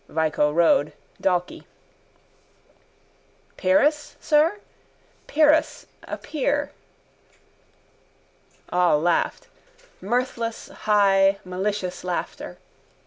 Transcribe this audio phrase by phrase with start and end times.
[0.09, 1.67] Vico Road, Dalkey.
[3.55, 4.57] —Pyrrhus, sir?
[5.27, 6.71] Pyrrhus, a pier.
[8.71, 9.47] All laughed.
[10.01, 12.57] Mirthless high malicious laughter.